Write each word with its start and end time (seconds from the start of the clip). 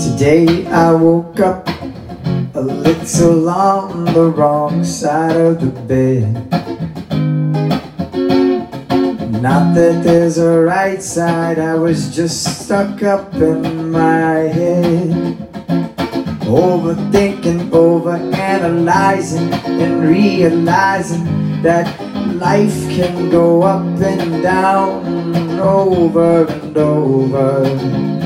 Today 0.00 0.66
I 0.68 0.92
woke 0.92 1.40
up 1.40 1.68
a 2.54 2.60
little 2.60 3.50
on 3.50 4.06
the 4.06 4.30
wrong 4.30 4.82
side 4.82 5.36
of 5.36 5.60
the 5.60 5.66
bed. 5.66 6.32
Not 9.42 9.74
that 9.74 10.02
there's 10.02 10.38
a 10.38 10.60
right 10.60 11.02
side, 11.02 11.58
I 11.58 11.74
was 11.74 12.16
just 12.16 12.64
stuck 12.64 13.02
up 13.02 13.34
in 13.34 13.90
my 13.90 14.48
head. 14.48 15.36
Overthinking, 16.48 17.68
overanalyzing, 17.68 19.52
and 19.66 20.02
realizing 20.02 21.60
that 21.60 21.86
life 22.36 22.88
can 22.88 23.28
go 23.28 23.62
up 23.62 23.84
and 24.00 24.42
down 24.42 25.60
over 25.60 26.46
and 26.46 26.76
over. 26.78 28.19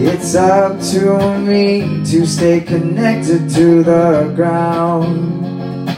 It's 0.00 0.36
up 0.36 0.80
to 0.92 1.38
me 1.40 2.04
to 2.04 2.24
stay 2.24 2.60
connected 2.60 3.50
to 3.50 3.82
the 3.82 4.32
ground. 4.36 5.88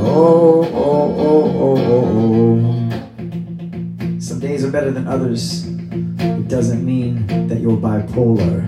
Oh, 0.00 0.62
oh, 0.62 1.16
oh, 1.18 1.44
oh, 1.58 1.76
oh, 1.90 2.06
oh. 2.54 4.20
Some 4.20 4.38
days 4.38 4.64
are 4.64 4.70
better 4.70 4.92
than 4.92 5.08
others. 5.08 5.66
It 5.66 6.46
doesn't 6.46 6.84
mean 6.86 7.26
that 7.48 7.58
you're 7.58 7.76
bipolar. 7.76 8.62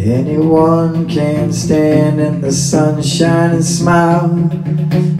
Anyone 0.00 1.08
can 1.10 1.52
stand 1.52 2.18
in 2.18 2.40
the 2.40 2.52
sunshine 2.52 3.50
and 3.50 3.64
smile. 3.64 4.48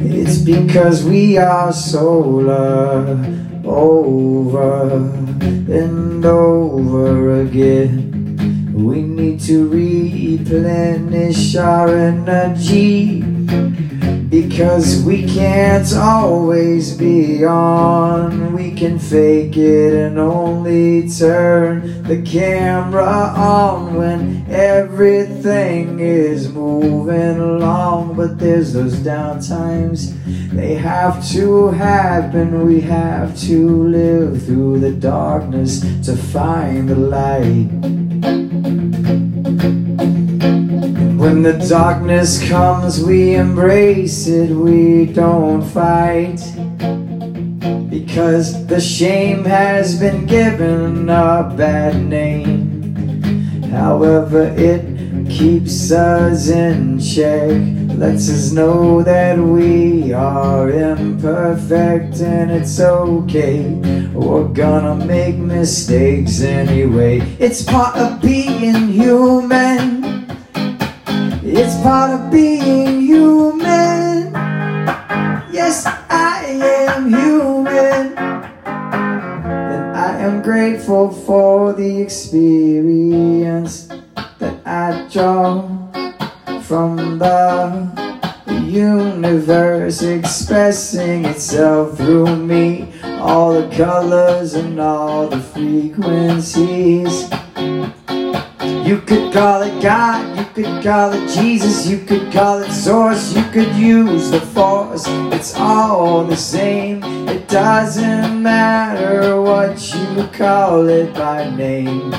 It's 0.00 0.38
because 0.38 1.04
we 1.04 1.36
are 1.36 1.74
solar 1.74 3.16
over 3.66 4.88
and 5.68 6.24
over 6.24 7.40
again. 7.42 8.72
We 8.72 9.02
need 9.02 9.40
to 9.40 9.68
replenish 9.68 11.56
our 11.56 11.88
energy 11.88 13.22
because 14.42 15.02
we 15.02 15.26
can't 15.26 15.94
always 15.94 16.94
be 16.94 17.42
on. 17.44 18.52
We 18.52 18.74
can 18.74 18.98
fake 18.98 19.56
it 19.56 19.94
and 19.94 20.18
only 20.18 21.08
turn 21.08 22.02
the 22.02 22.20
camera 22.20 23.32
on 23.34 23.94
when 23.94 24.44
everything 24.50 26.00
is 26.00 26.50
moving 26.50 27.38
along. 27.38 28.16
But 28.16 28.38
there's 28.38 28.74
those 28.74 28.98
down 28.98 29.40
times, 29.40 30.14
they 30.52 30.74
have 30.74 31.26
to 31.30 31.68
happen. 31.68 32.66
We 32.66 32.82
have 32.82 33.38
to 33.42 33.84
live 33.84 34.44
through 34.44 34.80
the 34.80 34.92
darkness 34.92 35.80
to 36.04 36.14
find 36.14 36.90
the 36.90 36.96
light. 36.96 38.95
When 41.26 41.42
the 41.42 41.54
darkness 41.54 42.48
comes, 42.48 43.02
we 43.02 43.34
embrace 43.34 44.28
it, 44.28 44.48
we 44.48 45.06
don't 45.06 45.60
fight. 45.60 46.38
Because 47.90 48.64
the 48.68 48.80
shame 48.80 49.44
has 49.44 49.98
been 49.98 50.26
given 50.26 51.08
a 51.08 51.52
bad 51.58 51.96
name. 52.06 53.64
However, 53.72 54.54
it 54.56 55.28
keeps 55.28 55.90
us 55.90 56.48
in 56.48 57.00
check, 57.00 57.50
lets 57.98 58.30
us 58.30 58.52
know 58.52 59.02
that 59.02 59.36
we 59.36 60.12
are 60.12 60.70
imperfect 60.70 62.20
and 62.20 62.52
it's 62.52 62.78
okay. 62.78 63.64
We're 64.14 64.46
gonna 64.46 65.04
make 65.04 65.34
mistakes 65.34 66.40
anyway. 66.40 67.18
It's 67.40 67.64
part 67.64 67.96
of 67.96 68.22
being 68.22 68.90
human. 68.90 69.95
It's 71.68 71.74
part 71.82 72.12
of 72.12 72.30
being 72.30 73.00
human. 73.00 74.30
Yes, 75.50 75.84
I 76.08 76.44
am 76.46 77.08
human. 77.08 78.16
And 78.64 79.96
I 79.96 80.16
am 80.20 80.42
grateful 80.42 81.10
for 81.10 81.72
the 81.72 82.00
experience 82.00 83.88
that 84.38 84.64
I 84.64 85.08
draw 85.10 85.66
from 86.60 87.18
the 87.18 87.90
universe 88.64 90.02
expressing 90.02 91.24
itself 91.24 91.96
through 91.96 92.36
me. 92.36 92.92
All 93.18 93.60
the 93.60 93.68
colors 93.74 94.54
and 94.54 94.78
all 94.78 95.26
the 95.26 95.40
frequencies. 95.40 97.28
You 98.66 98.98
could 98.98 99.32
call 99.32 99.62
it 99.62 99.82
God, 99.82 100.38
you 100.38 100.44
could 100.64 100.82
call 100.82 101.12
it 101.12 101.28
Jesus, 101.28 101.86
you 101.86 101.98
could 101.98 102.32
call 102.32 102.62
it 102.62 102.72
Source, 102.72 103.34
you 103.34 103.44
could 103.50 103.74
use 103.74 104.30
the 104.30 104.40
Force. 104.40 105.04
It's 105.32 105.54
all 105.56 106.24
the 106.24 106.36
same. 106.36 107.02
It 107.28 107.48
doesn't 107.48 108.42
matter 108.42 109.40
what 109.40 109.94
you 109.94 110.28
call 110.28 110.88
it 110.88 111.14
by 111.14 111.50
name. 111.50 112.14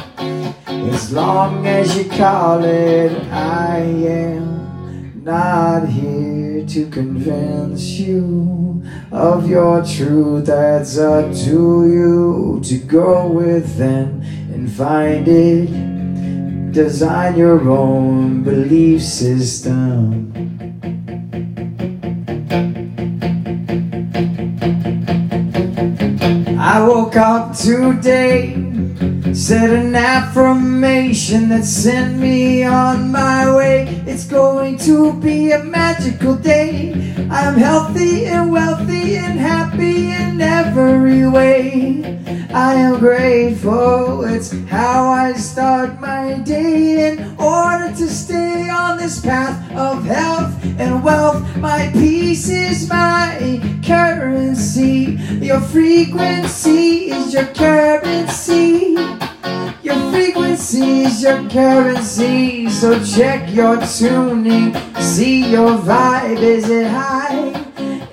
As 0.68 1.12
long 1.12 1.68
as 1.68 1.98
you 1.98 2.06
call 2.10 2.64
it, 2.64 3.12
I 3.32 3.80
am 3.80 5.24
not 5.24 5.88
here 5.88 6.66
to 6.66 6.90
convince 6.90 7.84
you 7.84 8.84
of 9.12 9.50
your 9.50 9.84
truth. 9.86 10.46
That's 10.46 10.98
up 10.98 11.34
to 11.46 11.88
you 11.88 12.62
to 12.64 12.78
go 12.78 13.28
within 13.28 14.22
and 14.54 14.72
find 14.72 15.28
it. 15.28 15.87
Design 16.72 17.38
your 17.38 17.70
own 17.70 18.44
belief 18.44 19.02
system. 19.02 20.32
I 26.60 26.86
woke 26.86 27.16
up 27.16 27.56
today, 27.56 28.67
said 29.38 29.70
an 29.70 29.94
affirmation 29.94 31.50
that 31.50 31.64
sent 31.64 32.18
me 32.18 32.64
on 32.64 33.12
my 33.12 33.56
way. 33.56 33.84
It's 34.08 34.26
going 34.26 34.80
to 34.80 35.14
be 35.14 35.52
a 35.52 35.64
magical 35.64 36.36
day. 36.36 37.14
I'm 37.30 37.54
healthy 37.54 38.26
and 38.26 38.52
wealthy 38.52 39.16
and 39.18 39.40
happy 39.40 40.10
in 40.10 40.42
every 40.42 41.28
way. 41.30 42.20
I 42.52 42.74
am 42.76 42.98
grateful, 42.98 44.24
it's 44.24 44.52
how 44.70 45.12
I 45.12 45.34
start 45.34 46.02
my 46.02 46.40
day 46.40 47.12
in 47.12 47.38
order 47.40 47.94
to 47.96 48.08
stay 48.10 48.70
on 48.70 48.98
this 48.98 49.22
path 49.22 49.72
of 49.74 50.04
health 50.04 50.56
and 50.80 51.04
wealth. 51.04 51.46
My 51.58 51.92
peace 51.94 52.50
is 52.50 52.90
my 52.90 53.62
currency. 53.86 55.20
Your 55.46 55.62
frequency 55.62 57.12
is 57.12 57.34
your 57.36 57.46
currency. 57.54 58.87
Your 61.28 61.50
currency. 61.50 62.70
So 62.70 63.04
check 63.04 63.54
your 63.54 63.86
tuning, 63.86 64.74
see 64.96 65.52
your 65.52 65.78
vibe, 65.78 66.40
is 66.40 66.70
it 66.70 66.90
high? 66.90 67.50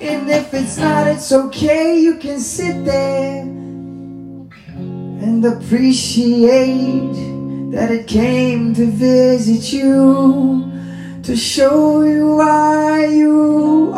And 0.00 0.28
if 0.28 0.52
it's 0.52 0.78
not, 0.78 1.06
it's 1.06 1.30
okay, 1.30 1.96
you 1.96 2.16
can 2.16 2.40
sit 2.40 2.84
there 2.84 3.42
and 3.42 5.44
appreciate 5.44 7.14
that 7.70 7.92
it 7.92 8.08
came 8.08 8.74
to 8.74 8.86
visit 8.86 9.72
you 9.72 10.72
to 11.22 11.36
show 11.36 12.02
you 12.02 12.34
why 12.34 13.06
you 13.06 13.92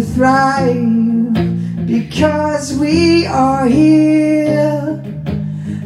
you 0.00 0.06
thrive 0.06 1.86
because 1.86 2.78
we 2.78 3.26
are 3.26 3.66
here 3.66 5.02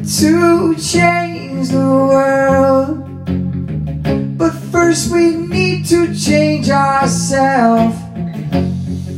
to 0.06 0.76
change 0.76 1.68
the 1.70 1.90
world. 2.12 2.98
But 4.38 4.52
first 4.70 5.12
we 5.12 5.34
need 5.34 5.86
to 5.86 6.14
change 6.14 6.70
ourselves. 6.70 7.96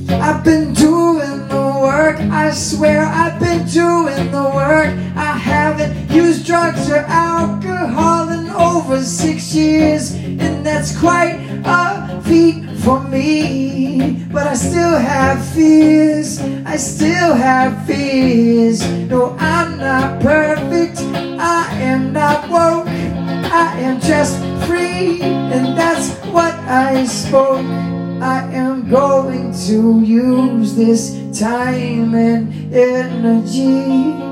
I've 0.08 0.42
been 0.42 0.72
doing 0.72 1.48
the 1.48 1.78
work, 1.82 2.18
I 2.20 2.50
swear 2.52 3.04
I've 3.04 3.38
been 3.38 3.66
doing 3.66 4.30
the 4.30 4.50
work. 4.54 4.88
I 5.16 5.36
haven't 5.36 6.10
used 6.10 6.46
drugs 6.46 6.90
or 6.90 7.04
alcohol 7.08 8.30
in 8.30 8.48
over 8.50 9.02
six 9.02 9.54
years, 9.54 10.14
and 10.14 10.64
that's 10.64 10.98
quite 10.98 11.36
a 11.66 12.22
feat 12.22 12.65
for 12.86 13.00
me. 13.00 14.24
But 14.30 14.46
I 14.46 14.54
still 14.54 14.96
have 14.96 15.44
fears, 15.48 16.38
I 16.64 16.76
still 16.76 17.34
have 17.34 17.84
fears. 17.84 18.80
No, 19.10 19.36
I'm 19.40 19.78
not 19.78 20.22
perfect, 20.22 21.00
I 21.00 21.66
am 21.80 22.12
not 22.12 22.48
woke, 22.48 22.86
I 22.86 23.76
am 23.80 24.00
just 24.00 24.38
free, 24.68 25.20
and 25.20 25.76
that's 25.76 26.14
what 26.26 26.54
I 26.70 27.04
spoke. 27.06 27.66
I 28.22 28.48
am 28.52 28.88
going 28.88 29.52
to 29.66 30.00
use 30.00 30.76
this 30.76 31.00
time 31.36 32.14
and 32.14 32.72
energy 32.72 34.25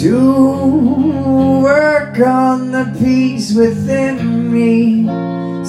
to 0.00 1.60
work 1.62 2.18
on 2.20 2.70
the 2.70 2.96
peace 2.98 3.54
within 3.54 4.52
me. 4.52 5.04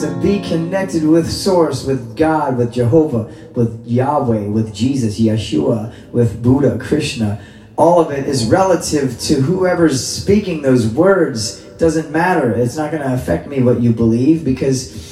To 0.02 0.20
be 0.22 0.40
connected 0.42 1.04
with 1.04 1.30
source 1.30 1.86
with 1.86 2.16
god 2.16 2.58
with 2.58 2.72
jehovah 2.72 3.30
with 3.54 3.86
yahweh 3.86 4.48
with 4.48 4.74
jesus 4.74 5.20
yeshua 5.20 5.94
with 6.14 6.42
buddha 6.42 6.78
krishna. 6.80 7.42
All 7.76 8.00
of 8.00 8.12
it 8.12 8.28
is 8.28 8.46
relative 8.46 9.20
to 9.22 9.36
whoever's 9.42 10.06
speaking 10.06 10.62
those 10.62 10.88
words. 10.88 11.62
Doesn't 11.78 12.12
matter. 12.12 12.54
It's 12.54 12.78
not 12.78 12.92
going 12.92 13.04
to 13.04 13.14
affect 13.14 13.48
me 13.48 13.62
what 13.62 13.82
you 13.82 13.92
believe 13.92 14.46
because 14.46 15.10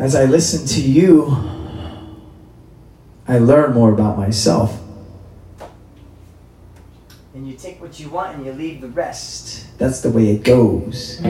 as 0.00 0.16
i 0.16 0.24
listen 0.24 0.66
to 0.66 0.80
you 0.80 1.36
i 3.28 3.36
learn 3.36 3.74
more 3.74 3.92
about 3.92 4.16
myself 4.16 4.80
and 7.32 7.46
you 7.46 7.54
take 7.54 7.80
what 7.80 8.00
you 8.00 8.08
want 8.08 8.36
and 8.36 8.44
you 8.44 8.52
leave 8.52 8.80
the 8.80 8.88
rest. 8.88 9.66
That's 9.78 10.00
the 10.00 10.10
way 10.10 10.30
it 10.30 10.42
goes. 10.42 11.20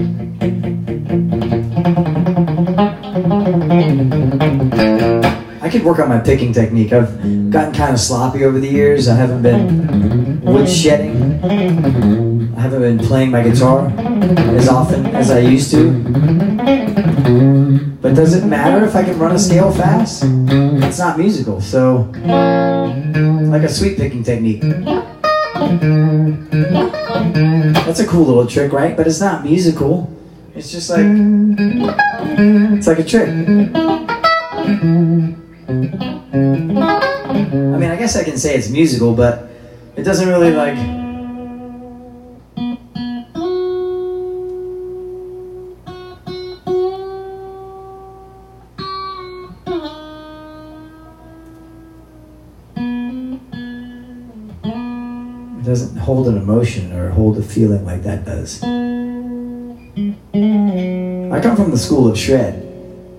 I 5.62 5.68
could 5.68 5.84
work 5.84 5.98
on 5.98 6.08
my 6.08 6.18
picking 6.18 6.54
technique. 6.54 6.92
I've 6.92 7.50
gotten 7.50 7.74
kind 7.74 7.92
of 7.92 8.00
sloppy 8.00 8.44
over 8.44 8.58
the 8.58 8.68
years. 8.68 9.08
I 9.08 9.14
haven't 9.14 9.42
been 9.42 10.40
wood 10.40 10.68
shedding. 10.68 11.44
I 12.56 12.60
haven't 12.60 12.80
been 12.80 12.98
playing 12.98 13.30
my 13.30 13.42
guitar 13.42 13.92
as 14.56 14.68
often 14.68 15.06
as 15.06 15.30
I 15.30 15.40
used 15.40 15.70
to. 15.72 15.92
But 18.00 18.14
does 18.14 18.34
it 18.34 18.46
matter 18.46 18.86
if 18.86 18.96
I 18.96 19.04
can 19.04 19.18
run 19.18 19.32
a 19.32 19.38
scale 19.38 19.70
fast? 19.70 20.24
It's 20.24 20.98
not 20.98 21.18
musical, 21.18 21.60
so 21.60 22.10
like 23.50 23.64
a 23.64 23.68
sweep 23.68 23.98
picking 23.98 24.24
technique. 24.24 24.62
That's 27.84 28.00
a 28.00 28.06
cool 28.06 28.24
little 28.24 28.46
trick, 28.46 28.72
right? 28.72 28.96
But 28.96 29.06
it's 29.06 29.20
not 29.20 29.44
musical. 29.44 30.10
It's 30.54 30.70
just 30.70 30.90
like 30.90 31.06
it's 32.76 32.86
like 32.86 32.98
a 32.98 33.04
trick. 33.04 33.28
I 33.28 33.32
mean, 37.78 37.90
I 37.90 37.96
guess 37.96 38.16
I 38.16 38.24
can 38.24 38.36
say 38.36 38.56
it's 38.56 38.68
musical, 38.68 39.14
but 39.14 39.48
it 39.96 40.02
doesn't 40.02 40.28
really 40.28 40.52
like 40.52 40.99
doesn't 55.70 55.96
hold 55.98 56.26
an 56.26 56.36
emotion 56.36 56.92
or 56.92 57.10
hold 57.10 57.38
a 57.38 57.42
feeling 57.42 57.84
like 57.84 58.02
that 58.02 58.24
does. 58.24 58.60
I 58.60 58.66
come 61.40 61.54
from 61.54 61.70
the 61.70 61.78
school 61.78 62.08
of 62.08 62.18
shred. 62.18 62.66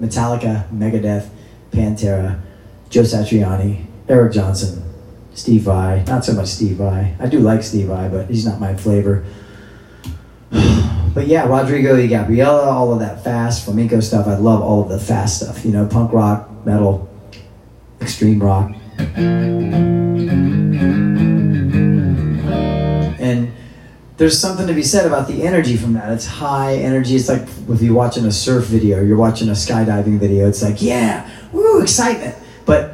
Metallica, 0.01 0.67
Megadeth, 0.69 1.29
Pantera, 1.71 2.41
Joe 2.89 3.03
Satriani, 3.03 3.85
Eric 4.09 4.33
Johnson, 4.33 4.83
Steve 5.33 5.61
Vai. 5.61 6.03
Not 6.05 6.25
so 6.25 6.33
much 6.33 6.49
Steve 6.49 6.75
Vai. 6.75 7.15
I 7.21 7.27
do 7.27 7.39
like 7.39 7.63
Steve 7.63 7.87
Vai, 7.87 8.09
but 8.09 8.29
he's 8.29 8.45
not 8.45 8.59
my 8.59 8.75
flavor. 8.75 9.23
But 11.13 11.27
yeah, 11.27 11.45
Rodrigo 11.45 11.95
y 11.97 12.07
Gabriela, 12.07 12.69
all 12.69 12.93
of 12.93 12.99
that 12.99 13.21
fast 13.21 13.65
flamenco 13.65 13.99
stuff. 13.99 14.27
I 14.27 14.37
love 14.37 14.61
all 14.61 14.81
of 14.83 14.87
the 14.87 14.97
fast 14.97 15.41
stuff. 15.41 15.65
You 15.65 15.73
know, 15.73 15.85
punk 15.85 16.13
rock, 16.13 16.49
metal, 16.65 17.09
extreme 17.99 18.41
rock. 18.41 18.71
There's 24.21 24.39
something 24.39 24.67
to 24.67 24.73
be 24.75 24.83
said 24.83 25.07
about 25.07 25.27
the 25.27 25.41
energy 25.41 25.75
from 25.75 25.93
that. 25.93 26.11
It's 26.11 26.27
high 26.27 26.75
energy. 26.75 27.15
It's 27.15 27.27
like 27.27 27.41
if 27.67 27.81
you're 27.81 27.95
watching 27.95 28.23
a 28.27 28.31
surf 28.31 28.65
video, 28.65 29.01
you're 29.01 29.17
watching 29.17 29.49
a 29.49 29.53
skydiving 29.53 30.19
video. 30.19 30.47
It's 30.47 30.61
like, 30.61 30.79
yeah, 30.79 31.27
woo, 31.51 31.81
excitement. 31.81 32.35
But, 32.67 32.93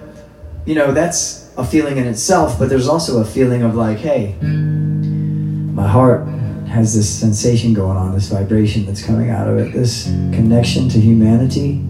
you 0.65 0.73
know, 0.73 0.93
that's 0.93 1.53
a 1.57 1.65
feeling 1.65 1.97
in 1.97 2.07
itself. 2.07 2.57
But 2.57 2.69
there's 2.69 2.87
also 2.87 3.19
a 3.19 3.25
feeling 3.25 3.63
of 3.63 3.75
like, 3.75 3.97
hey, 3.97 4.35
my 4.41 5.85
heart 5.85 6.25
has 6.69 6.95
this 6.95 7.09
sensation 7.09 7.73
going 7.73 7.97
on, 7.97 8.13
this 8.13 8.29
vibration 8.29 8.85
that's 8.85 9.05
coming 9.05 9.29
out 9.29 9.49
of 9.49 9.57
it, 9.57 9.73
this 9.73 10.05
connection 10.31 10.87
to 10.87 10.97
humanity 10.97 11.83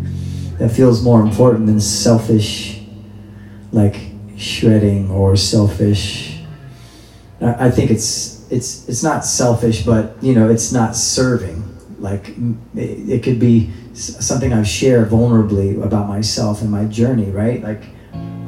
that 0.58 0.70
feels 0.70 1.04
more 1.04 1.22
important 1.22 1.68
than 1.68 1.80
selfish, 1.80 2.82
like 3.72 3.98
shredding 4.36 5.12
or 5.12 5.36
selfish. 5.36 6.40
I 7.40 7.68
I 7.68 7.70
think 7.70 7.92
it's 7.92 8.37
it's 8.50 8.88
it's 8.88 9.04
not 9.04 9.26
selfish, 9.26 9.84
but 9.84 10.22
you 10.22 10.34
know, 10.34 10.50
it's 10.50 10.72
not 10.72 10.96
serving. 10.96 11.64
Like 12.00 12.30
it, 12.76 13.10
it 13.10 13.24
could 13.24 13.40
be 13.40 13.72
something 13.94 14.54
I 14.54 14.64
share 14.64 15.06
vulnerably 15.06 15.84
about 15.84 16.08
myself 16.08 16.62
and 16.62 16.72
my 16.72 16.86
journey, 16.86 17.32
right? 17.32 17.64
Like 17.64 17.84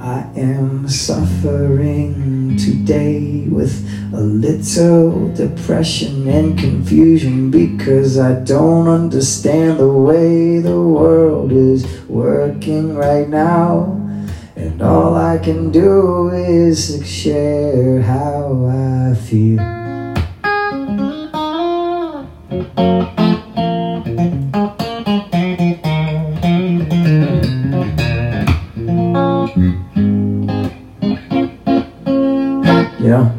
I 0.01 0.25
am 0.37 0.87
suffering 0.87 2.55
today 2.57 3.47
with 3.49 3.85
a 4.13 4.21
little 4.21 5.33
depression 5.33 6.27
and 6.29 6.57
confusion 6.57 7.51
because 7.51 8.17
I 8.17 8.39
don't 8.39 8.87
understand 8.87 9.79
the 9.79 9.91
way 9.91 10.59
the 10.59 10.79
world 10.79 11.51
is 11.51 11.85
working 12.07 12.95
right 12.95 13.27
now. 13.27 13.95
And 14.55 14.81
all 14.81 15.15
I 15.15 15.37
can 15.37 15.69
do 15.71 16.29
is 16.29 17.05
share 17.05 18.01
how 18.01 18.67
I 18.67 19.15
feel. 19.15 19.88
You 22.79 22.85
know? 33.07 33.35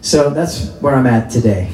So 0.00 0.30
that's 0.30 0.70
where 0.80 0.94
I'm 0.94 1.06
at 1.06 1.28
today. 1.28 1.70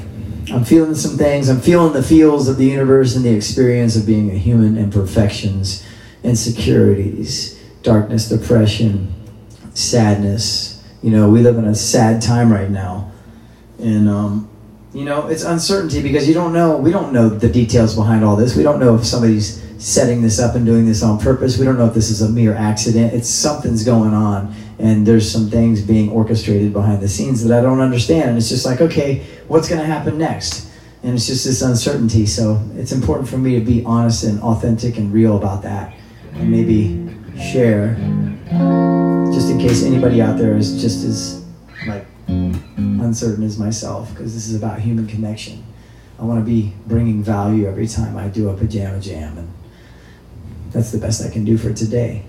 I'm 0.53 0.65
feeling 0.65 0.97
some 0.97 1.17
things. 1.17 1.49
I'm 1.49 1.61
feeling 1.61 1.93
the 1.93 2.03
feels 2.03 2.49
of 2.49 2.57
the 2.57 2.65
universe 2.67 3.15
and 3.15 3.25
the 3.25 3.31
experience 3.31 3.95
of 3.95 4.05
being 4.05 4.31
a 4.31 4.35
human, 4.35 4.77
imperfections, 4.77 5.87
insecurities, 6.25 7.61
darkness, 7.82 8.29
depression, 8.29 9.15
sadness. 9.75 10.85
You 11.03 11.13
know, 11.13 11.31
we 11.31 11.41
live 11.41 11.56
in 11.56 11.67
a 11.67 11.75
sad 11.75 12.20
time 12.20 12.53
right 12.53 12.70
now. 12.70 13.13
And, 13.79 14.09
um, 14.09 14.50
you 14.93 15.05
know, 15.05 15.29
it's 15.29 15.44
uncertainty 15.44 16.03
because 16.03 16.27
you 16.27 16.35
don't 16.35 16.53
know, 16.53 16.77
we 16.77 16.91
don't 16.91 17.13
know 17.13 17.29
the 17.29 17.49
details 17.49 17.94
behind 17.94 18.25
all 18.25 18.35
this. 18.35 18.56
We 18.56 18.63
don't 18.63 18.81
know 18.81 18.97
if 18.97 19.05
somebody's 19.05 19.63
setting 19.79 20.20
this 20.20 20.41
up 20.41 20.56
and 20.56 20.67
doing 20.67 20.85
this 20.85 21.03
on 21.03 21.19
purpose. 21.19 21.59
We 21.59 21.65
don't 21.65 21.79
know 21.79 21.87
if 21.87 21.94
this 21.94 22.11
is 22.11 22.23
a 22.23 22.29
mere 22.29 22.55
accident. 22.55 23.15
It's 23.15 23.29
something's 23.29 23.85
going 23.85 24.13
on. 24.13 24.55
And 24.79 25.06
there's 25.06 25.31
some 25.31 25.49
things 25.49 25.81
being 25.81 26.11
orchestrated 26.11 26.73
behind 26.73 27.03
the 27.03 27.09
scenes 27.09 27.44
that 27.44 27.56
I 27.56 27.63
don't 27.63 27.81
understand. 27.81 28.31
And 28.31 28.39
it's 28.39 28.49
just 28.49 28.67
like, 28.67 28.81
okay, 28.81 29.25
what's 29.47 29.69
going 29.69 29.81
to 29.81 29.87
happen 29.87 30.19
next? 30.19 30.69
And 31.03 31.15
it's 31.15 31.27
just 31.27 31.44
this 31.44 31.63
uncertainty. 31.63 32.27
So 32.27 32.61
it's 32.75 32.93
important 32.93 33.29
for 33.29 33.39
me 33.39 33.59
to 33.59 33.65
be 33.65 33.85
honest 33.85 34.25
and 34.25 34.41
authentic 34.41 34.97
and 34.97 35.13
real 35.13 35.37
about 35.37 35.63
that. 35.63 35.94
And 36.35 36.51
maybe 36.51 37.09
share, 37.53 37.94
just 39.32 39.51
in 39.51 39.59
case 39.59 39.85
anybody 39.85 40.20
out 40.20 40.37
there 40.37 40.56
is 40.56 40.81
just 40.82 41.05
as 41.05 41.40
uncertain 42.31 43.44
as 43.44 43.58
myself, 43.58 44.10
because 44.10 44.34
this 44.34 44.49
is 44.49 44.55
about 44.55 44.81
human 44.81 45.06
connection. 45.06 45.65
I 46.19 46.25
want 46.25 46.41
to 46.41 46.44
be 46.44 46.75
bringing 46.87 47.22
value 47.22 47.67
every 47.67 47.87
time 47.87 48.17
I 48.17 48.29
do 48.29 48.49
a 48.49 48.56
pajama 48.56 49.01
jam, 49.01 49.39
and 49.39 49.51
that's 50.70 50.93
the 50.93 50.99
best 50.99 51.25
I 51.25 51.31
can 51.31 51.44
do 51.44 51.56
for 51.56 51.72
today. 51.72 52.25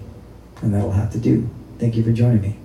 And 0.61 0.73
that 0.73 0.83
will 0.83 0.91
have 0.91 1.11
to 1.13 1.19
do. 1.19 1.49
Thank 1.79 1.95
you 1.95 2.03
for 2.03 2.11
joining 2.11 2.41
me. 2.41 2.60